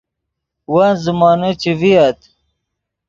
ون 0.71 0.91
زیمونے 1.03 1.51
چے 1.61 1.71
ڤییت 1.79 2.19